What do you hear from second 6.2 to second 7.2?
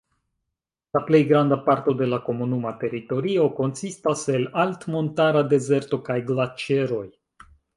glaĉeroj.